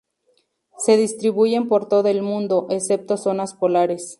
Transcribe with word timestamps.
Se 0.79 0.97
distribuyen 0.97 1.67
por 1.67 1.87
todo 1.87 2.07
el 2.07 2.23
mundo, 2.23 2.65
excepto 2.71 3.17
zonas 3.17 3.53
polares. 3.53 4.09